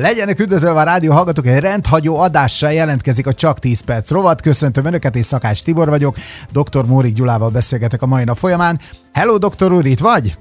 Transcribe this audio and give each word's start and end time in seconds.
Legyenek 0.00 0.40
üdvözölve 0.40 0.80
a 0.80 0.82
rádió 0.82 1.12
hallgatók, 1.12 1.46
egy 1.46 1.60
rendhagyó 1.60 2.18
adással 2.18 2.72
jelentkezik 2.72 3.26
a 3.26 3.32
Csak 3.32 3.58
10 3.58 3.80
perc 3.80 4.10
rovat. 4.10 4.40
Köszöntöm 4.40 4.84
Önöket, 4.84 5.16
és 5.16 5.24
Szakács 5.24 5.62
Tibor 5.62 5.88
vagyok. 5.88 6.16
Dr. 6.52 6.84
Mórik 6.84 7.14
Gyulával 7.14 7.50
beszélgetek 7.50 8.02
a 8.02 8.06
mai 8.06 8.24
nap 8.24 8.36
folyamán. 8.36 8.80
Hello, 9.12 9.38
doktor 9.38 9.72
úr, 9.72 9.86
itt 9.86 9.98
vagy? 9.98 10.38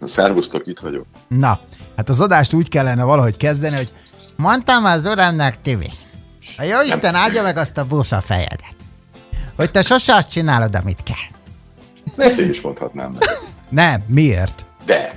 Szervusztok, 0.00 0.66
itt 0.66 0.78
vagyok. 0.78 1.06
Na, 1.28 1.60
hát 1.96 2.08
az 2.08 2.20
adást 2.20 2.52
úgy 2.52 2.68
kellene 2.68 3.04
valahogy 3.04 3.36
kezdeni, 3.36 3.76
hogy 3.76 3.92
mondtam 4.36 4.84
az 4.84 5.06
uramnak, 5.06 5.54
Tibi, 5.62 5.90
a 6.56 6.62
jó 6.62 6.82
Isten 6.86 7.14
áldja 7.14 7.42
meg 7.42 7.56
azt 7.56 7.78
a 7.78 7.84
búsa 7.84 8.20
fejedet, 8.20 8.76
hogy 9.56 9.70
te 9.70 9.82
sose 9.82 10.14
azt 10.14 10.30
csinálod, 10.30 10.74
amit 10.74 11.02
kell. 11.02 12.26
Ezt 12.26 12.38
én 12.38 12.50
is 12.50 12.60
mondhatnám. 12.60 13.10
Meg. 13.10 13.22
Nem, 13.68 14.02
miért? 14.06 14.64
De, 14.86 15.14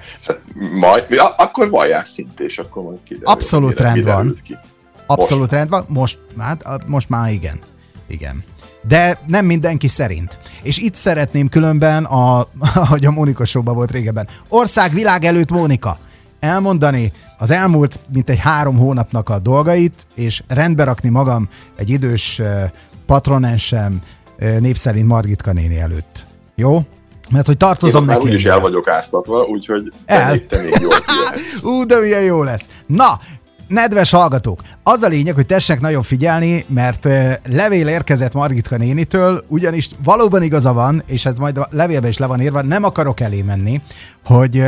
majd, 0.72 1.06
akkor 1.38 1.70
vallják 1.70 2.06
szint, 2.06 2.40
és 2.40 2.58
akkor 2.58 2.84
majd 2.84 2.98
kiderül. 3.04 3.28
Abszolút 3.28 3.70
mire, 3.70 3.84
rend 3.84 4.04
van. 4.04 4.36
Ki. 4.44 4.58
Abszolút 5.06 5.42
most. 5.42 5.54
rend 5.54 5.70
van. 5.70 5.86
Most, 5.88 6.20
hát, 6.38 6.88
most 6.88 7.10
már 7.10 7.32
igen. 7.32 7.60
Igen. 8.08 8.44
De 8.88 9.20
nem 9.28 9.46
mindenki 9.46 9.88
szerint. 9.88 10.38
És 10.64 10.78
itt 10.78 10.96
szeretném 10.96 11.48
különben, 11.48 12.04
a, 12.04 12.40
ahogy 12.76 13.06
a 13.06 13.12
Mónika 13.12 13.46
showban 13.46 13.76
volt 13.76 13.92
régebben, 13.92 14.28
ország 14.48 14.94
világ 14.94 15.24
előtt 15.24 15.50
Mónika, 15.50 15.98
elmondani 16.40 17.12
az 17.38 17.52
elmúlt 17.52 18.00
mint 18.14 18.30
egy 18.30 18.40
három 18.40 18.78
hónapnak 18.78 19.30
a 19.30 19.40
dolgait, 19.40 20.06
és 20.16 20.44
rendbe 20.48 20.84
rakni 20.84 21.10
magam 21.10 21.50
egy 21.76 21.90
idős 21.90 22.42
patronensem 23.06 24.02
népszerint 24.60 25.08
Margitka 25.08 25.52
néni 25.52 25.80
előtt. 25.80 26.28
Jó? 26.56 26.82
Mert 27.30 27.46
hogy 27.46 27.58
tartozom 27.58 28.06
neki. 28.06 28.28
Én 28.28 28.34
is 28.34 28.46
el 28.46 28.60
vagyok 28.60 28.88
áztatva, 28.88 29.44
úgyhogy 29.44 29.94
el. 30.06 30.26
te 30.26 30.32
még, 30.32 30.46
te 30.46 30.62
még 30.62 30.74
jól 30.82 30.94
Ú, 31.74 31.86
de 31.86 32.00
milyen 32.00 32.24
jó 32.24 32.44
lesz. 32.44 32.68
Na, 32.86 33.20
Nedves 33.70 34.12
hallgatók, 34.12 34.62
az 34.84 35.04
a 35.04 35.08
lényeg, 35.08 35.36
hogy 35.36 35.46
tessenek 35.46 35.82
nagyon 35.82 36.04
figyelni, 36.04 36.66
mert 36.68 37.08
levél 37.50 37.88
érkezett 37.88 38.34
Margitka 38.34 38.78
nénitől, 38.78 39.46
ugyanis 39.48 39.90
valóban 40.04 40.44
igaza 40.44 40.74
van, 40.74 41.04
és 41.06 41.26
ez 41.26 41.38
majd 41.38 41.58
a 41.58 41.68
levélben 41.72 42.10
is 42.10 42.18
le 42.18 42.26
van 42.26 42.42
írva, 42.42 42.62
nem 42.62 42.84
akarok 42.84 43.20
elé 43.20 43.42
menni, 43.42 43.82
hogy, 44.26 44.64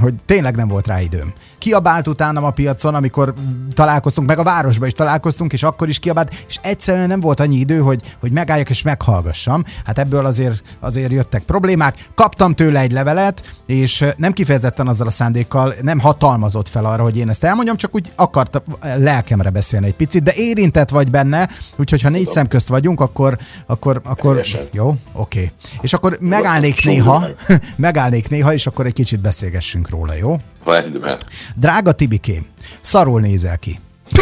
hogy 0.00 0.14
tényleg 0.26 0.56
nem 0.56 0.68
volt 0.68 0.86
rá 0.86 1.00
időm. 1.00 1.32
Kiabált 1.58 2.08
utánam 2.08 2.44
a 2.44 2.50
piacon, 2.50 2.94
amikor 2.94 3.34
találkoztunk, 3.74 4.28
meg 4.28 4.38
a 4.38 4.42
városba 4.42 4.86
is 4.86 4.92
találkoztunk, 4.92 5.52
és 5.52 5.62
akkor 5.62 5.88
is 5.88 5.98
kiabált, 5.98 6.44
és 6.48 6.58
egyszerűen 6.62 7.08
nem 7.08 7.20
volt 7.20 7.40
annyi 7.40 7.56
idő, 7.56 7.78
hogy, 7.78 8.02
hogy 8.20 8.32
megálljak 8.32 8.70
és 8.70 8.82
meghallgassam. 8.82 9.64
Hát 9.84 9.98
ebből 9.98 10.26
azért, 10.26 10.62
azért 10.80 11.12
jöttek 11.12 11.42
problémák. 11.42 11.96
Kaptam 12.14 12.54
tőle 12.54 12.80
egy 12.80 12.92
levelet, 12.92 13.56
és 13.66 14.04
nem 14.16 14.32
kifejezetten 14.32 14.88
azzal 14.88 15.06
a 15.06 15.10
szándékkal 15.10 15.74
nem 15.82 15.98
hatalmazott 15.98 16.68
fel 16.68 16.84
arra, 16.84 17.02
hogy 17.02 17.16
én 17.16 17.28
ezt 17.28 17.44
elmondjam, 17.44 17.76
csak 17.76 17.94
úgy 17.94 18.12
akart 18.16 18.62
lelkemre 18.96 19.50
beszélni 19.50 19.86
egy 19.86 19.96
picit, 19.96 20.22
de 20.22 20.32
érintett 20.34 20.90
vagy 20.90 21.10
benne, 21.10 21.48
úgyhogy 21.76 22.02
ha 22.02 22.08
négy 22.08 22.30
szem 22.30 22.48
közt 22.48 22.68
vagyunk, 22.68 23.00
akkor, 23.00 23.38
akkor, 23.66 24.00
akkor 24.04 24.40
jó, 24.72 24.86
oké. 24.86 24.98
Okay. 25.12 25.50
És 25.80 25.92
akkor 25.92 26.18
megállnék 26.20 26.84
néha, 26.84 27.26
megállnék 27.76 28.28
néha, 28.28 28.52
és 28.52 28.66
akkor 28.66 28.86
egy 28.88 28.94
kicsit 28.94 29.20
beszélgessünk 29.20 29.88
róla, 29.90 30.14
jó? 30.14 30.36
Rendben. 30.64 31.18
Drága 31.56 31.92
Tibikém, 31.92 32.46
szarul 32.80 33.20
nézel 33.20 33.58
ki. 33.58 33.78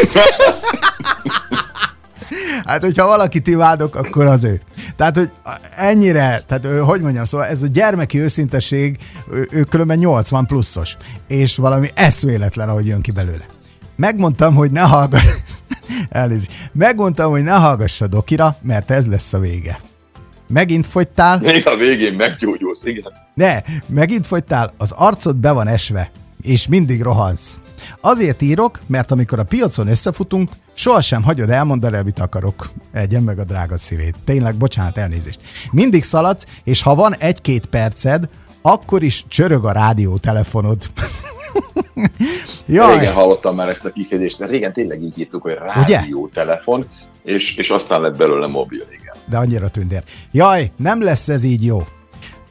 Hát, 2.65 2.83
hogyha 2.85 3.07
valakit 3.07 3.47
imádok, 3.47 3.95
akkor 3.95 4.27
az 4.27 4.45
ő. 4.45 4.61
Tehát, 4.97 5.17
hogy 5.17 5.31
ennyire, 5.77 6.43
tehát, 6.47 6.67
hogy 6.81 7.01
mondjam, 7.01 7.25
szóval 7.25 7.47
ez 7.47 7.63
a 7.63 7.67
gyermeki 7.67 8.21
őszinteség, 8.21 8.97
ő, 9.31 9.49
ő 9.51 9.63
különben 9.63 9.99
80 9.99 10.47
pluszos, 10.47 10.97
és 11.29 11.57
valami 11.57 11.89
eszméletlen, 11.95 12.69
ahogy 12.69 12.87
jön 12.87 13.01
ki 13.01 13.11
belőle. 13.11 13.45
Megmondtam, 13.97 14.55
hogy 14.55 14.71
ne 14.71 14.81
hallgass, 14.81 15.25
elnézést, 16.09 16.71
megmondtam, 16.73 17.31
hogy 17.31 17.43
ne 17.43 17.55
hallgass 17.55 18.01
a 18.01 18.07
dokira, 18.07 18.57
mert 18.63 18.91
ez 18.91 19.07
lesz 19.07 19.33
a 19.33 19.39
vége. 19.39 19.81
Megint 20.49 20.87
fogytál. 20.87 21.39
Még 21.39 21.67
a 21.67 21.77
végén 21.77 22.13
meggyógyulsz, 22.13 22.85
igen. 22.85 23.13
Ne, 23.37 23.61
megint 23.87 24.27
fogytál, 24.27 24.73
az 24.77 24.93
arcod 24.93 25.37
be 25.37 25.53
van 25.53 25.69
esve, 25.69 26.11
és 26.43 26.69
mindig 26.69 27.03
rohansz. 27.03 27.59
Azért 28.01 28.43
írok, 28.43 28.81
mert 28.87 29.11
amikor 29.11 29.39
a 29.39 29.45
piacon 29.45 29.89
összefutunk, 29.89 30.51
sohasem 30.75 31.23
hagyod 31.23 31.51
elmondani, 31.51 31.97
amit 31.97 32.19
akarok. 32.19 32.71
Egyen 32.93 33.23
meg 33.23 33.39
a 33.39 33.45
drága 33.45 33.77
szívét. 33.77 34.15
Tényleg, 34.25 34.55
bocsánat, 34.55 34.99
elnézést. 34.99 35.41
Mindig 35.73 36.03
szaladsz, 36.03 36.47
és 36.65 36.83
ha 36.83 36.95
van 36.95 37.15
egy-két 37.15 37.67
perced, 37.67 38.29
akkor 38.63 39.03
is 39.03 39.25
csörög 39.29 39.65
a 39.65 39.73
rádiótelefonod. 39.73 40.87
Jaj. 42.67 42.99
Régen 42.99 43.15
hallottam 43.15 43.55
már 43.55 43.69
ezt 43.69 43.85
a 43.85 43.91
kifejezést, 43.91 44.39
mert 44.39 44.51
régen 44.51 44.73
tényleg 44.73 45.03
így 45.03 45.19
írtuk, 45.19 45.43
hogy 45.43 45.55
rádiótelefon, 45.55 46.87
és, 47.23 47.57
és 47.57 47.71
aztán 47.71 48.01
lett 48.01 48.17
belőle 48.17 48.47
mobil, 48.47 48.85
igen. 48.91 49.15
De 49.27 49.37
annyira 49.37 49.69
tündér. 49.69 50.03
Jaj, 50.33 50.71
nem 50.77 51.03
lesz 51.03 51.29
ez 51.29 51.45
így 51.45 51.65
jó. 51.65 51.87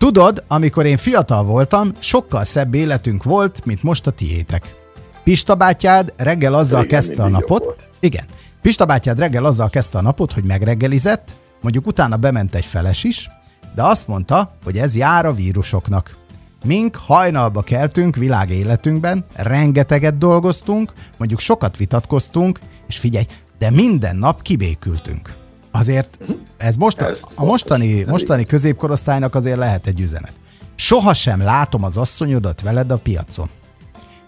Tudod, 0.05 0.43
amikor 0.47 0.85
én 0.85 0.97
fiatal 0.97 1.43
voltam, 1.43 1.91
sokkal 1.99 2.43
szebb 2.43 2.73
életünk 2.73 3.23
volt, 3.23 3.65
mint 3.65 3.83
most 3.83 4.07
a 4.07 4.11
tiétek. 4.11 4.75
Pista 5.23 5.55
bátyád 5.55 6.13
reggel 6.17 6.53
azzal 6.53 6.83
Igen, 6.83 6.99
kezdte 6.99 7.23
a 7.23 7.27
napot. 7.27 7.87
Igen. 7.99 8.25
Pista 8.61 8.85
bátyád 8.85 9.19
reggel 9.19 9.45
azzal 9.45 9.69
kezdte 9.69 9.97
a 9.97 10.01
napot, 10.01 10.33
hogy 10.33 10.43
megreggelizett, 10.43 11.35
mondjuk 11.61 11.87
utána 11.87 12.17
bement 12.17 12.55
egy 12.55 12.65
feles 12.65 13.03
is, 13.03 13.29
de 13.75 13.83
azt 13.83 14.07
mondta, 14.07 14.55
hogy 14.63 14.77
ez 14.77 14.95
jár 14.95 15.25
a 15.25 15.33
vírusoknak. 15.33 16.17
Mink 16.65 16.95
hajnalba 16.95 17.61
keltünk 17.61 18.15
világ 18.15 18.49
életünkben, 18.49 19.25
rengeteget 19.35 20.17
dolgoztunk, 20.17 20.93
mondjuk 21.17 21.39
sokat 21.39 21.77
vitatkoztunk, 21.77 22.59
és 22.87 22.97
figyelj, 22.97 23.25
de 23.57 23.69
minden 23.69 24.15
nap 24.15 24.41
kibékültünk. 24.41 25.44
Azért 25.77 26.19
ez 26.57 26.75
most, 26.75 27.01
ez 27.01 27.23
a 27.35 27.45
mostani, 27.45 28.03
mostani 28.03 28.45
középkorosztálynak 28.45 29.35
azért 29.35 29.57
lehet 29.57 29.87
egy 29.87 29.99
üzenet. 29.99 30.31
Sohasem 30.75 31.41
látom 31.41 31.83
az 31.83 31.97
asszonyodat 31.97 32.61
veled 32.61 32.91
a 32.91 32.97
piacon. 32.97 33.49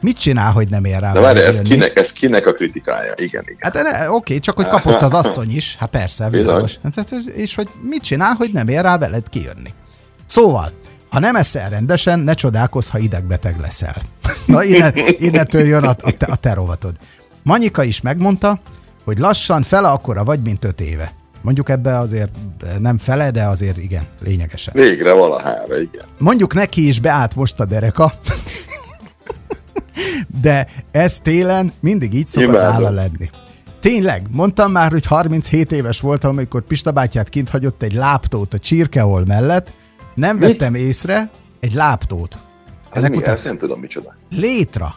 Mit 0.02 0.18
csinál, 0.18 0.52
hogy 0.52 0.69
nem 0.69 0.85
ér 0.85 1.00
rá? 1.00 1.12
De 1.12 1.19
várj, 1.19 1.40
ez 1.40 1.62
kinek, 1.62 2.00
ez 2.00 2.12
kinek 2.12 2.46
a 2.46 2.53
kritikája? 2.53 3.13
Igen, 3.16 3.44
igen. 3.46 3.58
Hát 3.59 3.75
oké, 3.85 4.08
okay, 4.08 4.40
csak 4.40 4.56
hogy 4.56 4.68
kapott 4.68 5.02
az 5.02 5.13
asszony 5.13 5.56
is. 5.56 5.75
Hát 5.80 5.90
persze, 5.90 6.30
világos. 6.30 6.75
Hát, 6.84 7.12
és 7.35 7.56
hogy 7.56 7.69
mit 7.81 8.02
csinál, 8.02 8.34
hogy 8.34 8.50
nem 8.53 8.68
ér 8.68 8.81
rá 8.81 8.97
veled 8.97 9.29
kijönni. 9.29 9.74
Szóval, 10.25 10.72
ha 11.09 11.19
nem 11.19 11.35
eszel 11.35 11.69
rendesen, 11.69 12.19
ne 12.19 12.34
csodálkozz, 12.34 12.90
ha 12.90 12.97
idegbeteg 12.97 13.59
leszel. 13.59 13.96
Na, 14.46 14.64
innen, 14.64 14.94
innentől 14.96 15.66
jön 15.66 15.84
a, 15.84 15.96
a, 16.02 16.12
te, 16.12 16.25
a 16.25 16.35
te 16.35 16.53
rovatod. 16.53 16.96
Manyika 17.44 17.84
is 17.84 18.02
megmondta, 18.02 18.59
hogy 19.03 19.18
lassan 19.18 19.62
fele 19.62 19.88
akkora 19.88 20.24
vagy, 20.24 20.40
mint 20.41 20.66
öt 20.66 20.81
éve. 20.81 21.16
Mondjuk 21.41 21.69
ebbe 21.69 21.97
azért 21.97 22.29
nem 22.79 22.97
fele, 22.97 23.31
de 23.31 23.43
azért 23.43 23.77
igen, 23.77 24.03
lényegesen. 24.23 24.73
Végre 24.73 25.13
valahára, 25.13 25.79
igen. 25.79 26.01
Mondjuk 26.17 26.53
neki 26.53 26.87
is 26.87 26.99
beállt 26.99 27.35
most 27.35 27.59
a 27.59 27.65
dereka, 27.65 28.13
de 30.41 30.67
ez 30.91 31.19
télen 31.19 31.73
mindig 31.79 32.13
így 32.13 32.27
szokott 32.27 32.61
nála 32.61 32.89
lenni. 32.89 33.29
Tényleg, 33.79 34.27
mondtam 34.31 34.71
már, 34.71 34.91
hogy 34.91 35.05
37 35.05 35.71
éves 35.71 35.99
voltam, 35.99 36.29
amikor 36.29 36.61
Pista 36.61 36.91
bátyát 36.91 37.29
kint 37.29 37.49
hagyott 37.49 37.81
egy 37.81 37.93
láptót 37.93 38.53
a 38.53 38.59
csirkehol 38.59 39.25
mellett, 39.25 39.71
nem 40.15 40.35
Mi? 40.37 40.41
vettem 40.47 40.75
észre 40.75 41.29
egy 41.59 41.73
láptót. 41.73 42.37
Ez 42.91 43.03
mi? 43.03 43.17
Után... 43.17 43.33
Ezt 43.33 43.43
nem 43.43 43.57
tudom 43.57 43.79
micsoda. 43.79 44.15
Létra. 44.29 44.95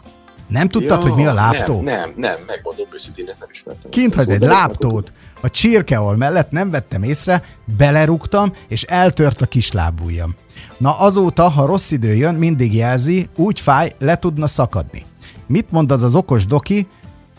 Nem 0.51 0.67
tudtad, 0.67 1.03
ja, 1.03 1.09
hogy 1.09 1.17
mi 1.17 1.25
a 1.25 1.33
láptó? 1.33 1.81
Nem, 1.81 1.83
nem, 1.83 2.13
nem 2.15 2.35
megmondom 2.47 2.85
őszintén, 2.93 3.25
nem 3.25 3.49
ismertem. 3.51 3.91
Kint 3.91 4.15
hagy 4.15 4.29
egy 4.29 4.41
láptót 4.41 5.13
a 5.41 5.49
csirkeol 5.49 6.15
mellett, 6.15 6.51
nem 6.51 6.71
vettem 6.71 7.03
észre, 7.03 7.41
belerúgtam, 7.77 8.53
és 8.67 8.83
eltört 8.83 9.41
a 9.41 9.45
kis 9.45 9.71
lábújjam. 9.71 10.35
Na 10.77 10.99
azóta, 10.99 11.49
ha 11.49 11.65
rossz 11.65 11.91
idő 11.91 12.15
jön, 12.15 12.35
mindig 12.35 12.75
jelzi, 12.75 13.29
úgy 13.35 13.59
fáj, 13.59 13.91
le 13.99 14.15
tudna 14.15 14.47
szakadni. 14.47 15.05
Mit 15.47 15.71
mond 15.71 15.91
az 15.91 16.03
az 16.03 16.15
okos 16.15 16.45
doki? 16.45 16.87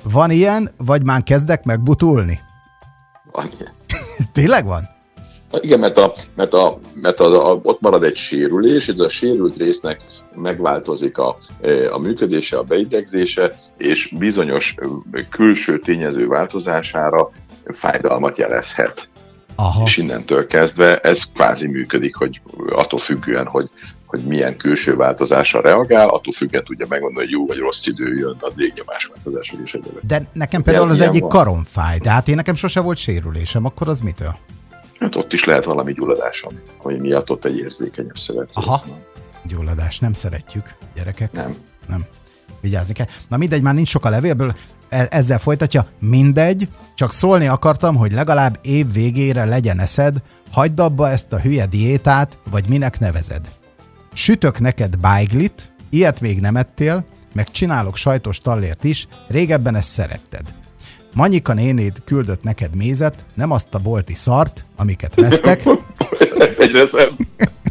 Van 0.03 0.31
ilyen, 0.31 0.71
vagy 0.77 1.05
már 1.05 1.23
kezdek 1.23 1.65
megbutulni? 1.65 2.41
Van 3.33 3.51
ilyen. 3.59 3.73
Tényleg 4.33 4.65
van? 4.65 4.89
Igen, 5.61 5.79
mert, 5.79 5.99
a, 5.99 6.13
mert, 6.35 6.55
a, 6.55 6.79
mert 6.95 7.21
a, 7.21 7.51
a, 7.51 7.61
ott 7.63 7.81
marad 7.81 8.05
egy 8.05 8.17
sérülés, 8.17 8.89
és 8.89 8.99
a 8.99 9.09
sérült 9.09 9.57
résznek 9.57 10.03
megváltozik 10.35 11.19
a, 11.19 11.37
a 11.93 11.99
működése, 11.99 12.59
a 12.59 12.63
beidegzése, 12.63 13.53
és 13.77 14.15
bizonyos 14.19 14.75
külső 15.31 15.79
tényező 15.79 16.27
változására 16.27 17.29
fájdalmat 17.65 18.39
jelezhet. 18.39 19.11
Aha. 19.57 19.83
És 19.85 19.97
innentől 19.97 20.47
kezdve 20.47 20.97
ez 20.97 21.25
kvázi 21.35 21.69
működik, 21.69 22.15
hogy 22.15 22.41
attól 22.69 22.99
függően, 22.99 23.47
hogy, 23.47 23.69
hogy 24.07 24.21
milyen 24.21 24.57
külső 24.57 24.97
változásra 24.97 25.61
reagál, 25.61 26.09
attól 26.09 26.33
függően 26.33 26.65
tudja 26.65 26.87
megmondani, 26.89 27.25
hogy 27.25 27.35
jó 27.35 27.47
vagy 27.47 27.59
rossz 27.59 27.87
idő 27.87 28.17
jön, 28.17 28.37
a 28.41 28.51
légnyomás 28.57 29.11
változások 29.15 29.61
is 29.65 29.75
egyébként. 29.75 30.07
De 30.07 30.23
nekem 30.33 30.63
például 30.63 30.91
az 30.91 31.01
egyik 31.01 31.21
van. 31.21 31.31
karom 31.31 31.65
fáj, 31.65 31.99
de 31.99 32.11
hát 32.11 32.29
én 32.29 32.35
nekem 32.35 32.55
sose 32.55 32.81
volt 32.81 32.97
sérülésem, 32.97 33.65
akkor 33.65 33.89
az 33.89 34.01
mitől? 34.01 34.37
Hát 35.03 35.17
ott 35.17 35.33
is 35.33 35.45
lehet 35.45 35.65
valami 35.65 35.93
gyulladás, 35.93 36.43
ami, 36.43 36.59
ami 36.83 36.99
miatt 37.01 37.31
ott 37.31 37.45
egy 37.45 37.59
érzékenyebb 37.59 38.19
szövet. 38.19 38.51
Aha, 38.55 38.83
gyulladás, 39.45 39.99
nem 39.99 40.13
szeretjük, 40.13 40.75
gyerekek. 40.95 41.33
Nem. 41.33 41.57
Nem. 41.89 42.05
vigyázni 42.61 42.95
kell. 42.95 43.07
Na 43.29 43.37
mindegy, 43.37 43.63
már 43.63 43.75
nincs 43.75 43.89
sok 43.89 44.05
a 44.05 44.11
levélből, 44.11 44.55
e- 44.89 45.07
ezzel 45.11 45.39
folytatja, 45.39 45.87
mindegy, 45.99 46.69
csak 46.95 47.13
szólni 47.13 47.47
akartam, 47.47 47.97
hogy 47.97 48.13
legalább 48.13 48.59
év 48.63 48.93
végére 48.93 49.45
legyen 49.45 49.79
eszed, 49.81 50.17
hagyd 50.53 50.81
abba 50.81 51.09
ezt 51.09 51.33
a 51.33 51.41
hülye 51.41 51.67
diétát, 51.67 52.39
vagy 52.51 52.69
minek 52.69 52.99
nevezed. 52.99 53.51
Sütök 54.13 54.61
neked 54.61 54.97
bájglit, 54.97 55.73
ilyet 55.91 56.21
még 56.21 56.41
nem 56.41 56.57
ettél, 56.57 57.05
meg 57.35 57.51
csinálok 57.51 57.97
sajtos 57.97 58.39
tallért 58.39 58.85
is, 58.85 59.09
régebben 59.29 59.75
ezt 59.75 59.89
szeretted. 59.89 60.62
Manyika 61.15 61.53
nénéd 61.53 62.03
küldött 62.05 62.43
neked 62.43 62.75
mézet, 62.75 63.25
nem 63.35 63.51
azt 63.51 63.75
a 63.75 63.79
bolti 63.79 64.15
szart, 64.15 64.65
amiket 64.77 65.15
vesztek. 65.15 65.63
Egyre 66.59 66.87
szebb. 66.87 67.13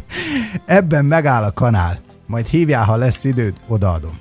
Ebben 0.66 1.04
megáll 1.04 1.42
a 1.42 1.52
kanál. 1.52 2.00
Majd 2.26 2.46
hívjál, 2.46 2.84
ha 2.84 2.96
lesz 2.96 3.24
időd, 3.24 3.54
odaadom. 3.66 4.18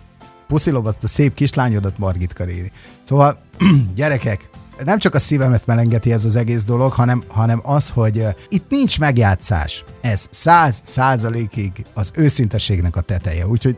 Puszilom 0.47 0.85
azt 0.85 1.03
a 1.03 1.07
szép 1.07 1.33
kislányodat, 1.33 1.97
Margit 1.97 2.33
Karéni. 2.33 2.71
Szóval, 3.03 3.37
gyerekek, 3.95 4.49
nem 4.83 4.99
csak 4.99 5.15
a 5.15 5.19
szívemet 5.19 5.65
melengeti 5.65 6.11
ez 6.11 6.25
az 6.25 6.35
egész 6.35 6.63
dolog, 6.63 6.91
hanem, 6.91 7.23
hanem 7.27 7.59
az, 7.63 7.89
hogy 7.89 8.17
uh, 8.17 8.29
itt 8.49 8.69
nincs 8.69 8.99
megjátszás. 8.99 9.83
Ez 10.01 10.27
száz 10.29 10.81
százalékig 10.85 11.71
az 11.93 12.11
őszinteségnek 12.15 12.95
a 12.95 13.01
teteje. 13.01 13.47
Úgyhogy 13.47 13.77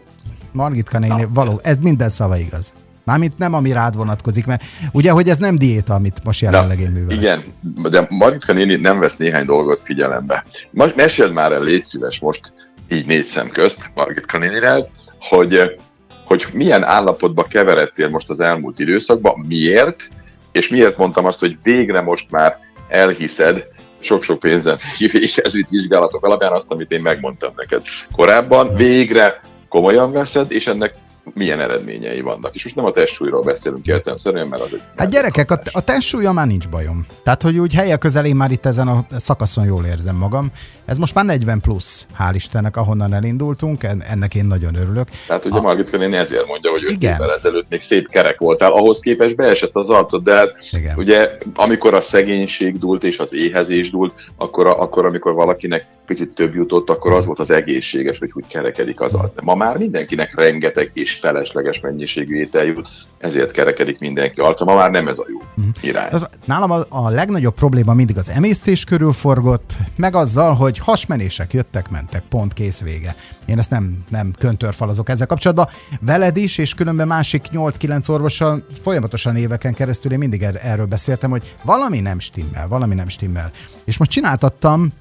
Margit 0.52 1.00
néni, 1.00 1.28
való, 1.34 1.60
ez 1.64 1.78
minden 1.82 2.10
szava 2.10 2.38
igaz. 2.38 2.74
Mármint 3.06 3.38
nem, 3.38 3.54
ami 3.54 3.72
rád 3.72 3.96
vonatkozik, 3.96 4.46
mert 4.46 4.64
ugye, 4.92 5.12
hogy 5.12 5.30
ez 5.30 5.38
nem 5.38 5.58
diéta, 5.58 5.94
amit 5.94 6.24
most 6.24 6.42
jelenleg 6.42 6.80
én 6.80 6.90
művelek. 6.90 7.22
Igen, 7.22 7.44
de 7.90 8.08
Margitka 8.10 8.54
néni 8.54 8.76
nem 8.76 9.00
vesz 9.00 9.18
néhány 9.18 9.46
dolgot 9.46 9.84
figyelembe. 9.84 10.46
Most 10.72 10.96
meséld 10.96 11.34
már 11.34 11.52
el, 11.52 11.64
légy 11.64 11.86
szíves 11.86 12.20
most, 12.20 12.54
így 12.90 13.06
négy 13.06 13.28
szem 13.28 13.50
közt 13.50 13.92
Margitka 13.94 14.38
nénirel, 14.38 14.90
hogy, 15.20 15.80
hogy 16.26 16.46
milyen 16.54 16.84
állapotba 16.84 17.44
keveredtél 17.44 18.10
most 18.10 18.30
az 18.30 18.40
elmúlt 18.40 18.80
időszakban, 18.80 19.46
miért, 19.48 20.10
és 20.52 20.68
miért 20.68 20.98
mondtam 20.98 21.26
azt, 21.26 21.40
hogy 21.40 21.58
végre 21.64 22.02
most 22.02 22.32
már 22.32 22.58
elhiszed, 22.88 23.66
sok-sok 24.00 24.40
pénzen 24.40 24.78
végezni 24.98 25.66
vizsgálatok 25.70 26.26
alapján 26.26 26.52
azt, 26.52 26.72
amit 26.72 26.92
én 26.92 27.02
megmondtam 27.02 27.52
neked 27.56 27.82
korábban, 28.12 28.76
végre 28.76 29.42
komolyan 29.70 30.12
veszed, 30.12 30.52
és 30.52 30.68
ennek 30.68 30.94
milyen 31.34 31.60
eredményei 31.60 32.22
vannak. 32.22 32.56
És 32.56 32.64
most 32.64 32.76
nem 32.76 32.86
a 32.86 32.92
testsúlyról 32.92 33.44
beszélünk 33.44 33.88
értelemszerűen, 33.88 34.48
mert 34.48 34.62
az 34.62 34.74
egy... 34.74 34.82
Hát 34.98 35.10
gyerekek, 35.10 35.52
a, 35.52 35.62
a 35.72 35.82
testsúlya 35.82 36.32
már 36.32 36.48
nincs 36.48 36.70
bajom. 36.70 37.06
Tehát, 37.24 37.42
hogy 37.42 37.58
úgy 37.58 37.74
helye 37.74 37.96
közelén 37.96 38.36
már 38.36 38.52
itt 38.52 38.66
ezen 38.66 38.88
a 38.88 39.06
szakaszon 39.18 39.66
jól 39.66 39.86
érzem 39.86 40.16
magam. 40.16 40.52
Ez 40.86 40.98
most 40.98 41.14
már 41.14 41.26
40 41.26 41.62
plusz, 41.62 42.08
hál' 42.20 42.32
Istennek, 42.34 42.78
ahonnan 42.78 43.14
elindultunk, 43.14 43.84
ennek 43.84 44.36
én 44.36 44.46
nagyon 44.46 44.76
örülök. 44.76 45.08
Tehát 45.28 45.46
ugye 45.46 45.58
a... 45.58 45.62
Margit 45.62 45.90
Könéni 45.90 46.16
ezért 46.16 46.48
mondja, 46.48 46.72
hogy 46.72 46.84
5 46.84 47.04
évvel 47.04 47.34
ezelőtt 47.34 47.70
még 47.70 47.82
szép 47.82 48.10
kerek 48.10 48.40
voltál, 48.40 48.72
ahhoz 48.72 49.00
képest 49.00 49.36
beesett 49.36 49.76
az 49.76 49.90
arcod, 49.90 50.24
de 50.24 50.36
hát 50.36 50.58
Igen. 50.72 50.98
ugye 50.98 51.30
amikor 51.54 51.94
a 51.94 52.02
szegénység 52.02 52.80
dúlt 52.80 53.04
és 53.04 53.20
az 53.20 53.34
éhezés 53.34 53.90
dúlt, 53.90 54.14
akkor, 54.36 54.68
akkor 54.68 55.06
amikor 55.06 55.34
valakinek 55.34 55.86
picit 56.06 56.34
több 56.34 56.56
jutott, 56.56 56.90
akkor 56.90 57.12
az 57.12 57.26
volt 57.26 57.40
az 57.40 57.52
egészséges, 57.52 58.20
hogy 58.20 58.32
úgy 58.34 58.48
kerekedik 58.48 59.02
az 59.02 59.14
arc. 59.14 59.34
De 59.34 59.42
ma 59.44 59.56
már 59.56 59.78
mindenkinek 59.78 60.36
rengeteg 60.36 60.92
és 60.94 61.13
felesleges 61.16 61.80
mennyiségű 61.80 62.36
étel 62.36 62.64
jut, 62.64 62.90
ezért 63.18 63.52
kerekedik 63.52 64.00
mindenki 64.00 64.40
arca. 64.40 64.66
Ma 64.66 64.76
már 64.76 64.92
nem 64.92 65.08
ez 65.08 65.20
a 65.20 65.26
jó 65.30 65.38
uh-huh. 65.38 65.74
irány. 65.82 66.12
Az, 66.12 66.30
nálam 66.46 66.72
a, 66.72 66.82
a 66.90 67.10
legnagyobb 67.10 67.54
probléma 67.54 67.94
mindig 67.94 68.18
az 68.18 68.30
emésztés 68.30 68.84
körül 68.84 69.12
forgott, 69.12 69.78
meg 69.96 70.16
azzal, 70.16 70.54
hogy 70.54 70.78
hasmenések 70.78 71.54
jöttek, 71.54 71.90
mentek, 71.90 72.24
pont 72.30 72.54
kész 72.54 72.82
vége. 72.82 73.16
Én 73.46 73.58
ezt 73.58 73.70
nem, 73.70 74.04
nem 74.10 74.34
köntörfalazok 74.38 75.10
ezzel 75.10 75.28
kapcsolatban. 75.28 75.68
Veled 76.02 76.38
is, 76.38 76.58
és 76.58 76.74
különben 76.74 77.08
másik 77.08 77.46
8-9 77.52 78.10
orvossal 78.10 78.60
folyamatosan 78.82 79.36
éveken 79.36 79.74
keresztül 79.74 80.12
én 80.12 80.18
mindig 80.18 80.42
er- 80.42 80.64
erről 80.64 80.86
beszéltem, 80.86 81.30
hogy 81.30 81.56
valami 81.64 82.00
nem 82.00 82.20
stimmel, 82.20 82.68
valami 82.68 82.96
nem 82.96 83.08
stimmel. 83.08 83.52
És 83.86 83.98
most 83.98 84.12
csináltattam 84.12 84.94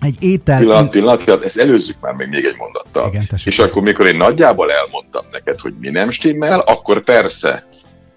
egy 0.00 0.16
étel... 0.20 0.58
Pillanat, 0.58 0.90
pillanat, 0.90 1.44
ezt 1.44 1.58
előzzük 1.58 1.96
már 2.00 2.12
még, 2.12 2.28
még 2.28 2.44
egy 2.44 2.56
mondattal. 2.58 3.08
Igen, 3.08 3.26
tessék, 3.28 3.52
és 3.52 3.58
akkor, 3.58 3.82
mikor 3.82 4.06
én 4.06 4.16
nagyjából 4.16 4.72
elmondtam 4.72 5.24
neked, 5.30 5.60
hogy 5.60 5.74
mi 5.80 5.90
nem 5.90 6.10
stimmel, 6.10 6.60
akkor 6.60 7.00
persze 7.00 7.66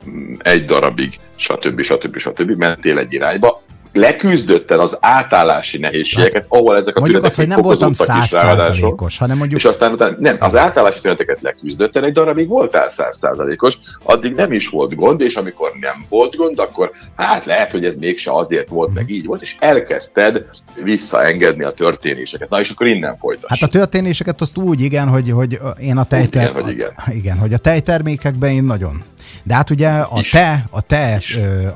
mm, 0.09 0.33
egy 0.39 0.65
darabig, 0.65 1.19
stb. 1.35 1.81
stb. 1.81 2.17
stb. 2.17 2.51
mentél 2.57 2.97
egy 2.97 3.13
irányba, 3.13 3.61
leküzdötted 3.93 4.79
az 4.79 4.97
átállási 4.99 5.77
nehézségeket, 5.77 6.41
hát, 6.41 6.45
ahol 6.49 6.77
ezek 6.77 6.95
a 6.95 6.99
mondjuk 6.99 7.23
azt, 7.23 7.35
hogy 7.35 7.47
nem 7.47 7.61
voltam 7.61 7.93
százszázalékos, 7.93 9.17
hanem 9.17 9.37
mondjuk... 9.37 9.59
És 9.59 9.65
aztán 9.65 9.91
utána, 9.91 10.15
nem, 10.19 10.37
az 10.39 10.55
átállási 10.55 10.99
tüneteket 10.99 11.41
leküzdötted, 11.41 12.03
egy 12.03 12.13
darabig 12.13 12.47
voltál 12.47 12.89
százszázalékos, 12.89 13.77
addig 14.03 14.33
nem 14.33 14.51
is 14.51 14.67
volt 14.67 14.95
gond, 14.95 15.21
és 15.21 15.35
amikor 15.35 15.71
nem 15.79 16.05
volt 16.09 16.35
gond, 16.35 16.59
akkor 16.59 16.91
hát 17.15 17.45
lehet, 17.45 17.71
hogy 17.71 17.85
ez 17.85 17.95
mégse 17.95 18.33
azért 18.33 18.69
volt, 18.69 18.93
meg 18.93 19.09
így 19.09 19.25
volt, 19.25 19.41
és 19.41 19.55
elkezdted 19.59 20.45
visszaengedni 20.83 21.63
a 21.63 21.71
történéseket. 21.71 22.49
Na 22.49 22.59
és 22.59 22.69
akkor 22.69 22.87
innen 22.87 23.17
folytasd. 23.17 23.49
Hát 23.49 23.61
a 23.61 23.67
történéseket 23.67 24.41
azt 24.41 24.57
úgy, 24.57 24.81
igen, 24.81 25.07
hogy, 25.07 25.29
hogy 25.29 25.59
én 25.79 25.97
a 25.97 26.03
tejter... 26.03 26.49
Igen, 26.49 26.63
hogy 26.63 26.71
igen. 26.71 26.93
igen, 27.13 27.37
hogy 27.37 27.53
a 27.53 27.57
tejtermékekben 27.57 28.51
én 28.51 28.63
nagyon 28.63 29.03
de 29.43 29.53
hát 29.53 29.69
ugye 29.69 29.89
a 29.89 30.21
te, 30.31 30.65
a 30.69 30.81
te, 30.81 31.21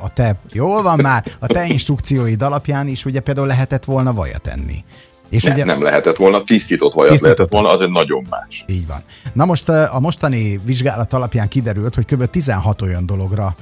a 0.01 0.13
te, 0.13 0.35
jól 0.51 0.81
van 0.81 1.00
már, 1.00 1.25
a 1.39 1.47
te 1.47 1.65
instrukcióid 1.65 2.41
alapján 2.41 2.88
is 2.88 3.06
ugye 3.06 3.19
például 3.19 3.47
lehetett 3.47 3.85
volna 3.85 4.13
vajat 4.13 4.47
enni. 4.47 4.83
És 5.29 5.44
ne, 5.44 5.53
ugye, 5.53 5.65
nem 5.65 5.83
lehetett 5.83 6.15
volna, 6.17 6.44
tisztított 6.44 6.94
vajat 6.94 7.12
tisztított 7.12 7.38
lehetett 7.38 7.53
volna, 7.53 7.77
az 7.77 7.81
egy 7.81 7.91
nagyon 7.91 8.27
más. 8.29 8.65
Így 8.67 8.88
van. 8.88 9.00
Na 9.33 9.45
most 9.45 9.69
a 9.69 10.00
mostani 10.00 10.59
vizsgálat 10.63 11.13
alapján 11.13 11.47
kiderült, 11.47 11.95
hogy 11.95 12.06
kb. 12.06 12.25
16 12.25 12.81
olyan 12.81 13.06
dologra 13.06 13.56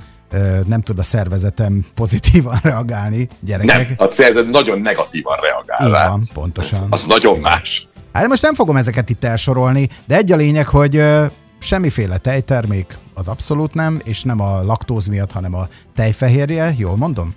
nem 0.65 0.81
tud 0.81 0.99
a 0.99 1.03
szervezetem 1.03 1.85
pozitívan 1.95 2.59
reagálni, 2.63 3.27
gyerekek. 3.39 3.97
Nem, 3.97 4.07
a 4.07 4.11
szervezet 4.11 4.49
nagyon 4.49 4.81
negatívan 4.81 5.37
reagál 5.41 5.87
Így 5.87 5.93
rá. 5.93 6.09
van, 6.09 6.29
pontosan. 6.33 6.87
Az 6.89 7.05
nagyon 7.05 7.39
más. 7.39 7.87
Hát 8.13 8.27
most 8.27 8.41
nem 8.41 8.53
fogom 8.53 8.77
ezeket 8.77 9.09
itt 9.09 9.23
elsorolni, 9.23 9.89
de 10.05 10.15
egy 10.15 10.31
a 10.31 10.35
lényeg, 10.35 10.67
hogy 10.67 11.03
semmiféle 11.63 12.17
tejtermék, 12.17 12.97
az 13.13 13.27
abszolút 13.27 13.73
nem, 13.73 14.01
és 14.03 14.23
nem 14.23 14.41
a 14.41 14.63
laktóz 14.63 15.07
miatt, 15.07 15.31
hanem 15.31 15.55
a 15.55 15.67
tejfehérje, 15.95 16.73
jól 16.77 16.95
mondom? 16.95 17.33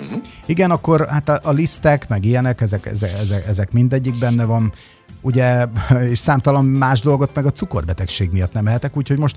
Uh-huh. 0.00 0.20
Igen, 0.46 0.70
akkor 0.70 1.06
hát 1.08 1.28
a, 1.28 1.40
a 1.42 1.50
lisztek, 1.50 2.08
meg 2.08 2.24
ilyenek, 2.24 2.60
ezek, 2.60 2.86
ezek, 2.86 3.46
ezek, 3.46 3.72
mindegyik 3.72 4.18
benne 4.18 4.44
van, 4.44 4.72
ugye, 5.20 5.66
és 6.10 6.18
számtalan 6.18 6.64
más 6.64 7.00
dolgot 7.00 7.30
meg 7.34 7.46
a 7.46 7.50
cukorbetegség 7.50 8.30
miatt 8.32 8.52
nem 8.52 8.66
ehetek, 8.66 8.96
úgyhogy 8.96 9.18
most 9.18 9.36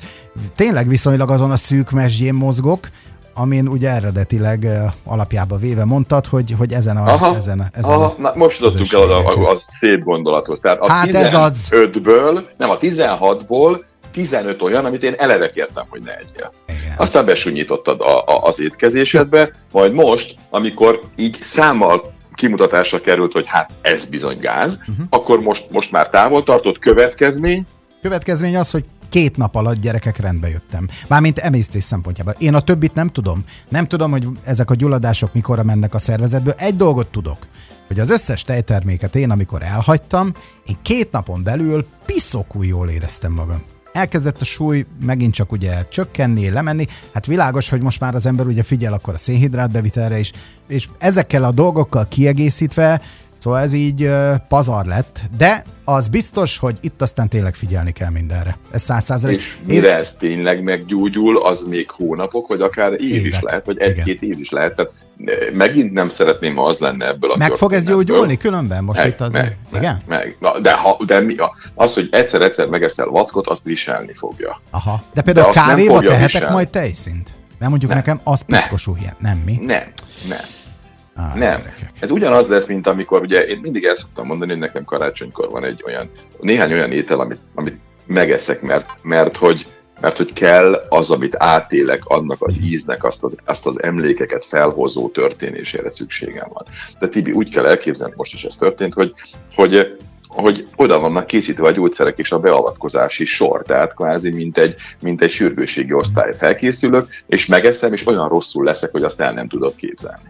tényleg 0.56 0.88
viszonylag 0.88 1.30
azon 1.30 1.52
a 1.52 1.58
szűk 1.58 1.92
mesdjén 1.92 2.34
mozgok, 2.34 2.90
amin 3.34 3.68
ugye 3.68 3.90
eredetileg 3.90 4.68
alapjába 5.04 5.58
véve 5.58 5.86
mondtad, 5.86 6.26
hogy, 6.26 6.56
hogy 6.58 6.74
ezen 6.74 6.98
a... 6.98 7.14
Aha, 7.14 7.36
ezen, 7.36 7.69
ezen 7.74 7.92
aha, 7.92 8.06
a 8.06 8.14
na, 8.18 8.31
most 8.36 8.60
jutottunk 8.60 8.94
el 8.94 9.02
a, 9.02 9.28
a, 9.28 9.50
a, 9.50 9.58
szép 9.58 10.04
gondolathoz. 10.04 10.60
Tehát 10.60 10.80
a 10.80 10.92
hát 10.92 11.08
15-ből, 11.12 12.42
nem 12.58 12.69
a 12.69 12.78
16-ból 12.78 13.80
15 14.11 14.61
olyan, 14.61 14.85
amit 14.85 15.04
én 15.04 15.13
eleve 15.18 15.49
kértem, 15.49 15.85
hogy 15.89 16.01
ne 16.01 16.18
egyél. 16.18 16.54
Igen. 16.68 16.94
Aztán 16.97 17.25
besúnyítottad 17.25 18.01
a, 18.01 18.25
a, 18.25 18.44
az 18.44 18.59
étkezésedbe, 18.59 19.51
majd 19.71 19.94
most, 19.94 20.35
amikor 20.49 21.01
így 21.16 21.37
számmal 21.42 22.13
kimutatásra 22.33 22.99
került, 22.99 23.31
hogy 23.31 23.47
hát 23.47 23.71
ez 23.81 24.06
bizony 24.06 24.39
gáz, 24.39 24.80
uh-huh. 24.80 25.06
akkor 25.09 25.42
most, 25.42 25.71
most 25.71 25.92
már 25.92 26.09
távol 26.09 26.44
tartott 26.44 26.80
következmény. 26.80 27.66
Következmény 28.01 28.57
az, 28.57 28.71
hogy 28.71 28.85
két 29.09 29.37
nap 29.37 29.56
alatt 29.56 29.80
gyerekek 29.80 30.18
rendbe 30.18 30.49
jöttem. 30.49 30.87
Mármint 31.07 31.39
emésztés 31.39 31.83
szempontjából. 31.83 32.35
Én 32.37 32.54
a 32.54 32.59
többit 32.59 32.94
nem 32.94 33.07
tudom. 33.07 33.44
Nem 33.69 33.85
tudom, 33.85 34.11
hogy 34.11 34.28
ezek 34.44 34.69
a 34.69 34.75
gyulladások 34.75 35.33
mikorra 35.33 35.63
mennek 35.63 35.94
a 35.94 35.99
szervezetből. 35.99 36.54
Egy 36.57 36.75
dolgot 36.75 37.07
tudok, 37.07 37.37
hogy 37.87 37.99
az 37.99 38.09
összes 38.09 38.44
tejterméket 38.44 39.16
én, 39.16 39.31
amikor 39.31 39.61
elhagytam, 39.61 40.31
én 40.66 40.75
két 40.81 41.11
napon 41.11 41.44
belül 41.44 41.85
piszokul 42.06 42.66
jól 42.66 42.89
éreztem 42.89 43.31
magam 43.31 43.63
elkezdett 43.94 44.42
a 44.42 44.46
súly 44.46 44.86
megint 45.02 45.34
csak 45.34 45.52
ugye 45.52 45.88
csökkenni, 45.88 46.50
lemenni. 46.50 46.86
Hát 47.14 47.26
világos, 47.26 47.69
hogy 47.69 47.84
most 47.84 48.00
már 48.00 48.16
az 48.16 48.26
ember 48.26 48.46
ugye 48.46 48.64
figyel 48.64 48.94
akkor 48.94 49.14
a 49.14 49.18
szénhidrát 49.18 49.72
bevitelre 49.72 50.19
is, 50.19 50.31
és 50.68 50.88
ezekkel 50.98 51.44
a 51.44 51.52
dolgokkal 51.52 52.08
kiegészítve 52.08 53.02
Szóval 53.40 53.60
ez 53.60 53.74
így 53.74 54.04
uh, 54.04 54.36
pazar 54.48 54.86
lett, 54.86 55.22
de 55.38 55.64
az 55.86 56.08
biztos, 56.08 56.58
hogy 56.58 56.78
itt 56.81 57.02
aztán 57.02 57.28
tényleg 57.28 57.56
figyelni 57.56 57.92
kell 57.92 58.10
mindenre. 58.10 58.58
Ez 58.72 58.81
száz 58.81 59.04
százalék. 59.04 59.38
És 59.38 59.58
mire 59.66 59.96
ez 59.96 60.12
tényleg 60.12 60.64
meggyógyul, 60.64 61.42
az 61.42 61.64
még 61.64 61.92
hónapok, 61.92 62.48
vagy 62.48 62.62
akár 62.62 62.92
év 62.92 63.00
Évek. 63.00 63.26
is 63.26 63.40
lehet, 63.40 63.66
vagy 63.66 63.78
egy-két 63.78 64.22
év 64.22 64.40
is 64.40 64.50
lehet. 64.50 64.76
Tehát 64.76 64.92
megint 65.54 65.94
nem 65.94 66.10
szeretném, 66.10 66.56
ha 66.56 66.64
az 66.64 66.80
lenne 66.80 67.08
ebből 67.08 67.31
a 67.31 67.38
Meg 67.38 67.52
fog 67.52 67.74
ez 67.74 67.86
gyógyulni 67.86 68.38
különben 68.38 68.84
most 68.84 69.00
meg, 69.00 69.08
itt 69.08 69.22
az? 69.22 69.34
Meg, 69.34 69.58
igen? 69.74 70.02
Meg, 70.08 70.36
meg. 70.40 70.62
De, 70.62 70.74
ha, 70.74 71.00
de 71.06 71.19
mi, 71.19 71.36
az, 71.76 71.94
hogy 71.94 72.08
egyszer-egyszer 72.12 72.68
megeszel 72.68 73.08
vackot, 73.08 73.48
azt 73.48 73.64
viselni 73.64 74.14
fogja. 74.14 74.62
Aha. 74.69 75.04
De 75.14 75.22
például 75.22 75.54
de 75.54 75.54
kávéba 75.54 76.00
tehetek 76.00 76.31
viselni. 76.31 76.54
majd 76.54 76.69
tejszint? 76.69 77.34
Mert 77.60 77.72
mondjuk 77.72 77.92
nem. 77.92 78.00
nekem 78.00 78.19
az 78.24 78.42
piszkosú 78.42 78.96
hiány. 78.96 79.16
Nem 79.18 79.42
mi? 79.46 79.54
Nem, 79.54 79.84
nem. 80.30 80.40
Á, 81.19 81.33
nem. 81.35 81.61
Gyerekek. 81.61 81.90
Ez 81.99 82.11
ugyanaz 82.11 82.47
lesz, 82.47 82.68
mint 82.68 82.88
amikor, 82.88 83.21
ugye 83.21 83.45
én 83.45 83.59
mindig 83.61 83.83
ezt 83.83 83.99
szoktam 84.02 84.26
mondani, 84.26 84.52
hogy 84.52 84.59
nekem 84.59 84.83
karácsonykor 84.83 85.49
van 85.49 85.64
egy 85.64 85.83
olyan, 85.85 86.09
néhány 86.40 86.73
olyan 86.73 86.92
étel, 86.92 87.19
amit, 87.19 87.40
amit 87.56 87.80
megeszek, 88.06 88.61
mert, 88.61 88.95
mert 89.02 89.38
hogy 89.38 89.66
mert 90.02 90.18
hogy 90.18 90.33
kell 90.33 90.85
az, 90.90 91.11
amit 91.11 91.35
átélek, 91.38 92.06
annak 92.06 92.42
az 92.42 92.57
íznek, 92.64 93.04
azt 93.04 93.23
az, 93.23 93.38
azt 93.45 93.66
az 93.66 93.83
emlékeket 93.83 94.45
felhozó 94.45 95.09
történésére 95.09 95.90
szükségem 95.90 96.47
van. 96.54 96.66
De 96.99 97.07
Tibi, 97.07 97.31
úgy 97.31 97.49
kell 97.49 97.66
elképzelni, 97.66 98.14
most 98.18 98.33
is 98.33 98.44
ez 98.44 98.56
történt, 98.56 98.94
hogy, 98.94 99.14
hogy 99.56 99.97
hogy 100.30 100.68
oda 100.76 100.99
vannak 100.99 101.28
készítve 101.28 101.68
a 101.68 101.71
gyógyszerek 101.71 102.18
és 102.18 102.31
a 102.31 102.40
beavatkozási 102.40 103.26
sor, 103.26 103.64
tehát 103.64 103.95
kvázi 103.95 104.30
mint 104.30 104.57
egy, 104.57 104.76
mint 105.02 105.21
egy 105.21 105.31
sürgősségi 105.31 105.94
osztály 105.94 106.33
felkészülök, 106.35 107.23
és 107.28 107.45
megeszem, 107.45 107.94
és 107.94 108.07
olyan 108.07 108.28
rosszul 108.28 108.64
leszek, 108.64 108.92
hogy 108.92 109.04
azt 109.04 109.21
el 109.21 109.33
nem 109.33 109.47
tudod 109.47 109.76
képzelni. 109.76 110.30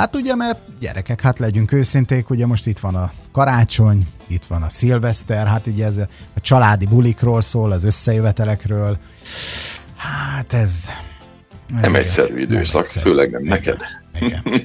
Hát 0.00 0.16
ugye, 0.16 0.34
mert 0.34 0.58
gyerekek, 0.78 1.20
hát 1.20 1.38
legyünk 1.38 1.72
őszinték, 1.72 2.30
ugye 2.30 2.46
most 2.46 2.66
itt 2.66 2.78
van 2.78 2.94
a 2.94 3.12
karácsony, 3.32 4.06
itt 4.26 4.44
van 4.44 4.62
a 4.62 4.68
szilveszter, 4.68 5.46
hát 5.46 5.66
ugye 5.66 5.84
ez 5.84 5.96
a 6.34 6.40
családi 6.40 6.86
bulikról 6.86 7.40
szól, 7.40 7.72
az 7.72 7.84
összejövetelekről. 7.84 8.98
Hát 9.96 10.52
ez... 10.52 10.90
ez 11.76 11.80
nem 11.80 11.94
egyszerű 11.94 12.40
időszak, 12.40 12.72
nem 12.72 12.82
egyszerű. 12.82 13.04
főleg 13.04 13.30
nem 13.30 13.42
igen, 13.42 13.56
neked. 13.56 13.80
Igen. 14.20 14.62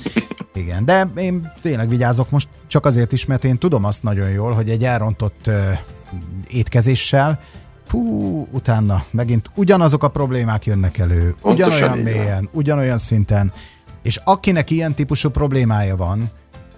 igen, 0.53 0.85
de 0.85 1.11
én 1.15 1.51
tényleg 1.61 1.89
vigyázok 1.89 2.29
most 2.29 2.47
csak 2.67 2.85
azért 2.85 3.11
is, 3.11 3.25
mert 3.25 3.43
én 3.43 3.57
tudom 3.57 3.83
azt 3.83 4.03
nagyon 4.03 4.29
jól, 4.29 4.53
hogy 4.53 4.69
egy 4.69 4.83
elrontott 4.83 5.47
uh, 5.47 5.79
étkezéssel 6.47 7.39
Hú, 7.89 8.47
utána 8.51 9.03
megint 9.11 9.49
ugyanazok 9.55 10.03
a 10.03 10.07
problémák 10.07 10.65
jönnek 10.65 10.97
elő, 10.97 11.35
Pontosan 11.41 11.73
ugyanolyan 11.73 11.97
mélyen, 11.97 12.49
ugyanolyan 12.51 12.97
szinten, 12.97 13.53
és 14.05 14.19
akinek 14.23 14.71
ilyen 14.71 14.93
típusú 14.93 15.29
problémája 15.29 15.95
van, 15.95 16.31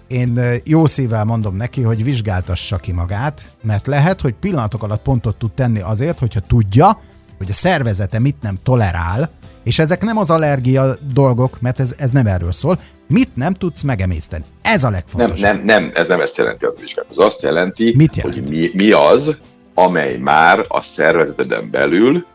én 0.06 0.40
jó 0.64 0.86
szívvel 0.86 1.24
mondom 1.24 1.56
neki, 1.56 1.82
hogy 1.82 2.04
vizsgáltassa 2.04 2.76
ki 2.76 2.92
magát, 2.92 3.52
mert 3.62 3.86
lehet, 3.86 4.20
hogy 4.20 4.34
pillanatok 4.40 4.82
alatt 4.82 5.02
pontot 5.02 5.36
tud 5.36 5.52
tenni 5.52 5.80
azért, 5.80 6.18
hogyha 6.18 6.40
tudja, 6.40 7.00
hogy 7.38 7.50
a 7.50 7.52
szervezete 7.52 8.18
mit 8.18 8.36
nem 8.40 8.58
tolerál, 8.62 9.30
és 9.64 9.78
ezek 9.78 10.02
nem 10.02 10.18
az 10.18 10.30
allergia 10.30 10.96
dolgok, 11.12 11.60
mert 11.60 11.80
ez, 11.80 11.94
ez 11.98 12.10
nem 12.10 12.26
erről 12.26 12.52
szól. 12.52 12.78
Mit 13.08 13.36
nem 13.36 13.52
tudsz 13.52 13.82
megemészteni? 13.82 14.44
Ez 14.62 14.84
a 14.84 14.90
legfontosabb. 14.90 15.40
Nem, 15.40 15.56
nem, 15.56 15.82
nem, 15.82 15.90
ez 15.94 16.06
nem 16.06 16.20
ezt 16.20 16.36
jelenti 16.36 16.64
az 16.64 16.76
vizsgálat. 16.80 17.10
Ez 17.10 17.18
azt 17.18 17.42
jelenti, 17.42 17.94
Mit 17.96 18.16
jelent? 18.16 18.34
hogy 18.34 18.48
mi, 18.48 18.70
mi 18.74 18.90
az, 18.90 19.36
amely 19.74 20.16
már 20.16 20.64
a 20.68 20.82
szervezeteden 20.82 21.70
belül 21.70 22.26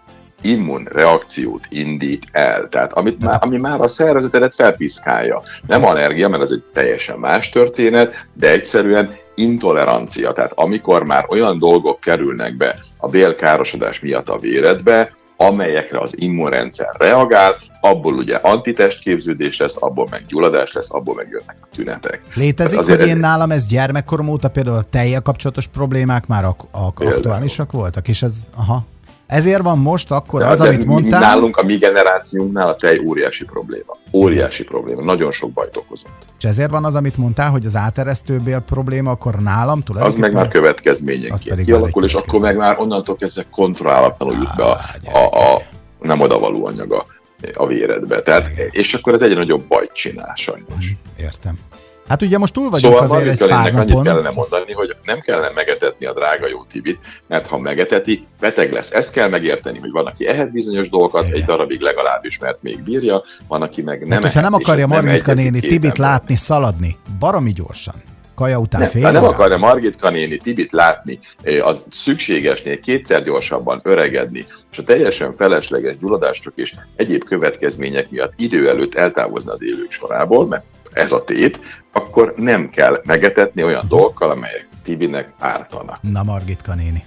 immunreakciót 0.44 1.66
indít 1.70 2.26
el. 2.32 2.68
Tehát 2.70 2.94
amit 2.94 3.24
már, 3.24 3.38
ami 3.42 3.58
már 3.58 3.82
a 3.82 3.88
szervezetedet 3.88 4.56
felpiszkálja. 4.56 5.42
Nem 5.68 5.86
allergia, 5.86 6.30
mert 6.30 6.44
ez 6.44 6.52
egy 6.52 6.64
teljesen 6.74 7.20
más 7.20 7.50
történet, 7.50 8.28
de 8.34 8.50
egyszerűen 8.50 9.16
intolerancia. 9.36 10.32
Tehát 10.32 10.52
amikor 10.56 11.04
már 11.04 11.26
olyan 11.30 11.58
dolgok 11.58 12.00
kerülnek 12.00 12.58
be 12.58 12.76
a 12.98 13.10
bélkárosodás 13.10 14.00
miatt 14.00 14.30
a 14.30 14.38
véredbe, 14.38 15.12
amelyekre 15.38 16.00
az 16.00 16.14
immunrendszer 16.18 16.96
reagál, 16.98 17.56
abból 17.82 18.14
ugye 18.14 18.36
antitestképződés 18.36 19.58
lesz, 19.60 19.78
abból 19.80 20.08
meg 20.10 20.26
gyulladás 20.28 20.74
lesz, 20.74 20.94
abból 20.94 21.16
meg 21.16 21.28
jönnek 21.30 21.56
a 21.62 21.66
tünetek. 21.76 22.22
Létezik, 22.34 22.80
Azért 22.80 23.00
hogy 23.00 23.10
én 23.10 23.18
nálam 23.18 23.52
ez 23.52 23.68
gyermekkorom 23.68 24.28
óta 24.28 24.50
például 24.50 24.78
a 24.78 24.84
tejjel 24.84 25.22
kapcsolatos 25.22 25.68
problémák 25.68 26.28
már 26.28 26.46
ak- 26.46 26.68
ak- 26.72 27.00
aktuálisak 27.00 27.72
voltak, 27.72 28.08
és 28.08 28.22
ez, 28.22 28.48
aha, 28.58 28.86
ezért 29.34 29.62
van 29.62 29.78
most 29.78 30.12
akkor 30.12 30.40
de, 30.40 30.46
az, 30.46 30.60
de 30.60 30.68
amit 30.68 30.86
mondtál... 30.86 31.20
Nálunk, 31.20 31.58
a 31.58 31.64
mi 31.64 31.78
generációnknál 31.78 32.70
a 32.70 32.76
tej 32.76 33.00
óriási 33.06 33.46
probléma. 33.46 33.98
Óriási 34.12 34.64
probléma. 34.64 35.02
Nagyon 35.02 35.32
sok 35.32 35.52
bajt 35.52 35.78
okozott. 35.78 36.28
És 36.38 36.44
ezért 36.44 36.70
van 36.70 36.86
az, 36.86 36.96
amit 36.96 37.18
mondtál, 37.18 37.52
hogy 37.52 37.66
az 37.66 37.76
áteresztőbél 37.76 38.60
probléma, 38.60 39.12
akkor 39.12 39.36
nálam 39.36 39.80
tulajdonképpen... 39.82 40.30
Az 40.30 40.34
meg 40.34 40.44
már 40.44 40.52
következményenként 40.52 41.66
kialakul, 41.66 42.04
és 42.04 42.14
akkor 42.14 42.40
meg 42.40 42.58
már 42.58 42.80
onnantól 42.80 43.16
kezdve 43.16 43.46
kontrollálatlanul 43.52 44.36
jut 44.36 44.56
be 44.56 44.64
a, 44.64 44.80
a, 45.04 45.54
a 45.54 45.62
nem 46.00 46.22
odavaló 46.22 46.66
anyaga 46.66 47.06
a 47.54 47.68
véredbe. 47.68 48.22
Tehát, 48.22 48.52
és 48.72 48.94
akkor 48.94 49.14
ez 49.14 49.22
egyre 49.22 49.36
nagyobb 49.36 49.64
bajt 49.68 49.92
csinál 49.94 50.34
sajnos. 50.36 50.96
Értem. 51.18 51.60
Hát 52.08 52.22
ugye 52.22 52.38
most 52.38 52.54
túl 52.54 52.70
vagyunk 52.70 52.94
szóval 52.94 53.18
azért 53.18 53.42
egy 53.42 53.48
pár 53.48 53.72
napon. 53.72 53.90
annyit 53.90 54.04
kellene 54.04 54.30
mondani, 54.30 54.74
hogy 54.74 54.96
nem 55.04 55.20
kellene 55.20 55.52
megetetni 55.56 56.06
a 56.06 56.14
drága 56.14 56.48
jó 56.48 56.64
tibit, 56.64 57.00
mert 57.28 57.48
ha 57.48 57.58
megeteti, 57.58 58.28
beteg 58.40 58.72
lesz. 58.72 58.92
Ezt 58.92 59.12
kell 59.12 59.30
megérteni, 59.30 59.80
hogy 59.80 59.92
van, 59.92 60.06
aki 60.06 60.28
ehet 60.28 60.52
bizonyos 60.52 60.90
dolgokat, 60.90 61.28
Igen. 61.28 61.36
egy 61.36 61.46
darabig 61.46 61.80
legalábbis, 61.80 62.38
mert 62.38 62.62
még 62.62 62.84
bírja, 62.84 63.24
van, 63.48 63.62
aki 63.62 63.82
meg 63.82 64.00
nem 64.00 64.10
hát, 64.10 64.22
hogyha 64.22 64.42
nem 64.42 64.54
akarja 64.54 64.88
Margitka 64.88 65.34
néni 65.34 65.60
Tibit 65.60 65.98
látni, 65.98 66.36
szaladni, 66.36 66.98
baromi 67.20 67.52
gyorsan 67.52 67.96
kaja 68.36 68.60
után 68.60 68.82
nem, 68.82 68.90
fél 68.90 69.12
nem 69.12 69.24
akarja 69.24 69.58
Margit 69.58 70.10
néni 70.10 70.38
Tibit 70.38 70.72
látni, 70.72 71.20
az 71.62 71.84
szükségesnél 71.92 72.80
kétszer 72.80 73.24
gyorsabban 73.24 73.80
öregedni, 73.84 74.46
és 74.72 74.78
a 74.78 74.84
teljesen 74.84 75.34
felesleges 75.34 75.98
gyulladások 75.98 76.54
és 76.56 76.74
egyéb 76.96 77.24
következmények 77.24 78.10
miatt 78.10 78.34
idő 78.36 78.70
előtt 78.70 78.96
eltávozni 78.96 79.52
az 79.52 79.64
élők 79.64 79.92
sorából, 79.92 80.48
mert 80.48 80.64
ez 80.94 81.12
a 81.12 81.24
tét, 81.24 81.60
akkor 81.92 82.34
nem 82.38 82.70
kell 82.70 83.02
megetetni 83.04 83.64
olyan 83.64 83.86
dolgokkal, 83.88 84.30
amelyek 84.30 84.68
Tibinek 84.84 85.34
ártanak. 85.40 86.00
Na, 86.02 86.24
Margit 86.24 86.76
néni. 86.76 87.04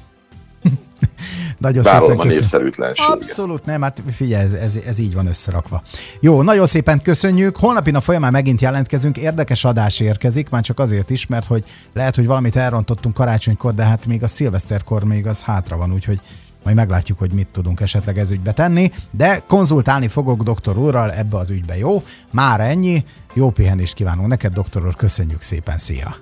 nagyon 1.59 1.83
Vállalom 1.83 2.11
szépen 2.11 2.27
népszerűtlenség. 2.27 3.07
Abszolút 3.09 3.65
nem, 3.65 3.83
hát 3.83 4.03
figyelj, 4.11 4.45
ez, 4.45 4.53
ez, 4.53 4.79
ez 4.87 4.99
így 4.99 5.15
van 5.15 5.27
összerakva. 5.27 5.83
Jó, 6.21 6.43
nagyon 6.43 6.67
szépen 6.67 7.03
köszönjük. 7.03 7.57
Holnapi 7.57 7.91
nap 7.91 8.03
folyamán 8.03 8.33
megint 8.33 8.61
jelentkezünk. 8.61 9.17
Érdekes 9.17 9.65
adás 9.65 10.01
érkezik, 10.01 10.49
már 10.49 10.63
csak 10.63 10.79
azért 10.79 11.11
is, 11.11 11.27
mert 11.27 11.47
hogy 11.47 11.65
lehet, 11.93 12.15
hogy 12.15 12.27
valamit 12.27 12.57
elrontottunk 12.57 13.15
karácsonykor, 13.15 13.75
de 13.75 13.85
hát 13.85 14.07
még 14.07 14.23
a 14.23 14.27
szilveszterkor 14.27 15.05
még 15.05 15.27
az 15.27 15.43
hátra 15.43 15.77
van, 15.77 15.93
úgyhogy 15.93 16.21
majd 16.67 16.79
meglátjuk, 16.79 17.19
hogy 17.19 17.33
mit 17.33 17.49
tudunk 17.49 17.81
esetleg 17.81 18.19
ez 18.19 18.31
ügybe 18.31 18.53
tenni, 18.53 18.91
de 19.11 19.43
konzultálni 19.47 20.09
fogok 20.09 20.43
doktor 20.43 20.79
úrral 20.79 21.13
ebbe 21.13 21.37
az 21.37 21.51
ügybe, 21.51 21.77
jó? 21.77 22.03
Már 22.33 22.61
ennyi, 22.61 23.05
jó 23.35 23.51
pihenést 23.51 23.95
kívánunk 23.95 24.29
neked, 24.29 24.53
doktor 24.53 24.87
úr, 24.87 24.95
köszönjük 24.95 25.43
szépen, 25.43 25.79
szia! 25.79 26.17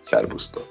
Szervusztok! 0.00 0.70